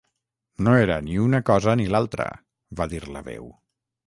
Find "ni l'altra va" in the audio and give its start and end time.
1.83-2.89